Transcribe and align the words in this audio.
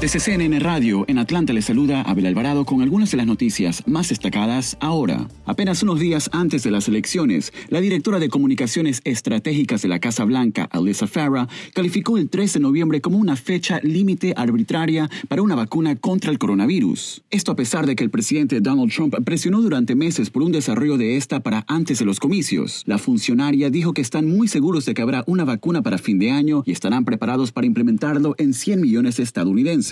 Desde 0.00 0.18
CNN 0.18 0.58
Radio, 0.60 1.04
en 1.08 1.18
Atlanta 1.18 1.52
le 1.52 1.60
saluda 1.60 2.00
Abel 2.00 2.24
Alvarado 2.24 2.64
con 2.64 2.80
algunas 2.80 3.10
de 3.10 3.18
las 3.18 3.26
noticias 3.26 3.86
más 3.86 4.08
destacadas 4.08 4.78
ahora. 4.80 5.28
Apenas 5.44 5.82
unos 5.82 6.00
días 6.00 6.30
antes 6.32 6.62
de 6.62 6.70
las 6.70 6.88
elecciones, 6.88 7.52
la 7.68 7.82
directora 7.82 8.18
de 8.18 8.30
Comunicaciones 8.30 9.02
Estratégicas 9.04 9.82
de 9.82 9.88
la 9.88 9.98
Casa 9.98 10.24
Blanca, 10.24 10.70
Alyssa 10.72 11.06
Farah, 11.06 11.48
calificó 11.74 12.16
el 12.16 12.30
3 12.30 12.54
de 12.54 12.60
noviembre 12.60 13.02
como 13.02 13.18
una 13.18 13.36
fecha 13.36 13.78
límite 13.82 14.32
arbitraria 14.38 15.10
para 15.28 15.42
una 15.42 15.54
vacuna 15.54 15.96
contra 15.96 16.30
el 16.30 16.38
coronavirus. 16.38 17.22
Esto 17.30 17.52
a 17.52 17.56
pesar 17.56 17.84
de 17.84 17.94
que 17.94 18.02
el 18.02 18.10
presidente 18.10 18.62
Donald 18.62 18.90
Trump 18.90 19.14
presionó 19.22 19.60
durante 19.60 19.96
meses 19.96 20.30
por 20.30 20.42
un 20.42 20.52
desarrollo 20.52 20.96
de 20.96 21.18
esta 21.18 21.40
para 21.40 21.66
antes 21.68 21.98
de 21.98 22.06
los 22.06 22.20
comicios. 22.20 22.84
La 22.86 22.96
funcionaria 22.96 23.68
dijo 23.68 23.92
que 23.92 24.00
están 24.00 24.26
muy 24.26 24.48
seguros 24.48 24.86
de 24.86 24.94
que 24.94 25.02
habrá 25.02 25.24
una 25.26 25.44
vacuna 25.44 25.82
para 25.82 25.98
fin 25.98 26.18
de 26.18 26.30
año 26.30 26.62
y 26.64 26.72
estarán 26.72 27.04
preparados 27.04 27.52
para 27.52 27.66
implementarlo 27.66 28.34
en 28.38 28.54
100 28.54 28.80
millones 28.80 29.18
de 29.18 29.24
estadounidenses. 29.24 29.89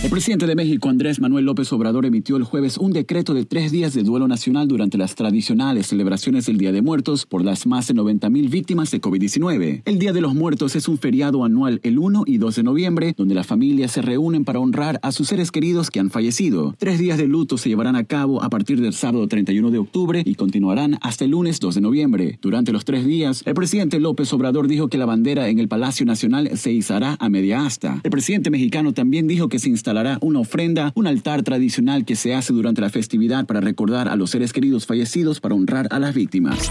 El 0.00 0.10
presidente 0.10 0.46
de 0.46 0.54
México, 0.54 0.88
Andrés 0.88 1.20
Manuel 1.20 1.44
López 1.44 1.72
Obrador, 1.72 2.06
emitió 2.06 2.36
el 2.36 2.44
jueves 2.44 2.78
un 2.78 2.92
decreto 2.92 3.34
de 3.34 3.44
tres 3.44 3.72
días 3.72 3.94
de 3.94 4.04
duelo 4.04 4.28
nacional 4.28 4.68
durante 4.68 4.96
las 4.96 5.16
tradicionales 5.16 5.88
celebraciones 5.88 6.46
del 6.46 6.56
Día 6.56 6.70
de 6.70 6.82
Muertos 6.82 7.26
por 7.26 7.44
las 7.44 7.66
más 7.66 7.88
de 7.88 7.94
90.000 7.94 8.48
víctimas 8.48 8.92
de 8.92 9.00
COVID-19. 9.00 9.82
El 9.84 9.98
Día 9.98 10.12
de 10.12 10.20
los 10.20 10.36
Muertos 10.36 10.76
es 10.76 10.86
un 10.86 10.98
feriado 10.98 11.44
anual 11.44 11.80
el 11.82 11.98
1 11.98 12.22
y 12.26 12.38
2 12.38 12.54
de 12.54 12.62
noviembre, 12.62 13.14
donde 13.16 13.34
las 13.34 13.48
familias 13.48 13.90
se 13.90 14.00
reúnen 14.00 14.44
para 14.44 14.60
honrar 14.60 15.00
a 15.02 15.10
sus 15.10 15.26
seres 15.26 15.50
queridos 15.50 15.90
que 15.90 15.98
han 15.98 16.10
fallecido. 16.10 16.76
Tres 16.78 17.00
días 17.00 17.18
de 17.18 17.26
luto 17.26 17.58
se 17.58 17.68
llevarán 17.68 17.96
a 17.96 18.04
cabo 18.04 18.40
a 18.44 18.50
partir 18.50 18.80
del 18.80 18.92
sábado 18.92 19.26
31 19.26 19.72
de 19.72 19.78
octubre 19.78 20.22
y 20.24 20.36
continuarán 20.36 20.96
hasta 21.02 21.24
el 21.24 21.32
lunes 21.32 21.58
2 21.58 21.74
de 21.74 21.80
noviembre. 21.80 22.38
Durante 22.40 22.70
los 22.70 22.84
tres 22.84 23.04
días, 23.04 23.42
el 23.46 23.54
presidente 23.54 23.98
López 23.98 24.32
Obrador 24.32 24.68
dijo 24.68 24.86
que 24.86 24.96
la 24.96 25.06
bandera 25.06 25.48
en 25.48 25.58
el 25.58 25.66
Palacio 25.66 26.06
Nacional 26.06 26.56
se 26.56 26.70
izará 26.70 27.16
a 27.18 27.28
media 27.28 27.66
asta. 27.66 28.00
El 28.04 28.12
presidente 28.12 28.50
mexicano 28.50 28.94
también 28.94 29.26
dijo 29.26 29.48
que 29.48 29.58
se 29.58 29.68
instalará 29.68 29.87
instalará 29.88 30.18
una 30.20 30.40
ofrenda, 30.40 30.92
un 30.96 31.06
altar 31.06 31.42
tradicional 31.42 32.04
que 32.04 32.14
se 32.14 32.34
hace 32.34 32.52
durante 32.52 32.82
la 32.82 32.90
festividad 32.90 33.46
para 33.46 33.62
recordar 33.62 34.06
a 34.06 34.16
los 34.16 34.28
seres 34.28 34.52
queridos 34.52 34.84
fallecidos 34.84 35.40
para 35.40 35.54
honrar 35.54 35.88
a 35.90 35.98
las 35.98 36.14
víctimas. 36.14 36.70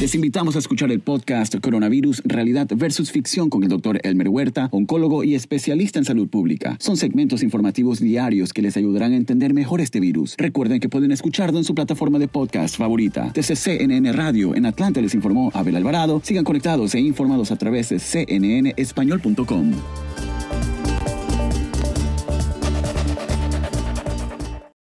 Les 0.00 0.12
invitamos 0.16 0.56
a 0.56 0.58
escuchar 0.58 0.90
el 0.90 0.98
podcast 0.98 1.54
Coronavirus, 1.60 2.22
Realidad 2.24 2.66
versus 2.74 3.12
Ficción 3.12 3.48
con 3.48 3.62
el 3.62 3.68
doctor 3.68 4.00
Elmer 4.02 4.28
Huerta, 4.28 4.68
oncólogo 4.72 5.22
y 5.22 5.36
especialista 5.36 6.00
en 6.00 6.04
salud 6.04 6.28
pública. 6.28 6.76
Son 6.80 6.96
segmentos 6.96 7.44
informativos 7.44 8.00
diarios 8.00 8.52
que 8.52 8.62
les 8.62 8.76
ayudarán 8.76 9.12
a 9.12 9.16
entender 9.16 9.54
mejor 9.54 9.80
este 9.80 10.00
virus. 10.00 10.34
Recuerden 10.36 10.80
que 10.80 10.88
pueden 10.88 11.12
escucharlo 11.12 11.58
en 11.58 11.64
su 11.64 11.76
plataforma 11.76 12.18
de 12.18 12.26
podcast 12.26 12.76
favorita. 12.76 13.30
Desde 13.34 13.54
CNN 13.54 14.12
Radio 14.12 14.56
en 14.56 14.66
Atlanta 14.66 15.00
les 15.00 15.14
informó 15.14 15.52
Abel 15.54 15.76
Alvarado. 15.76 16.20
Sigan 16.24 16.44
conectados 16.44 16.96
e 16.96 16.98
informados 16.98 17.52
a 17.52 17.56
través 17.56 17.90
de 17.90 18.00
cnnespañol.com. 18.00 19.74